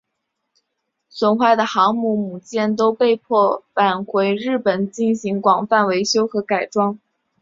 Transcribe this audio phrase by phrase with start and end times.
[1.09, 6.97] 损坏的航空母舰都被迫返回日本进行广泛维修和改装。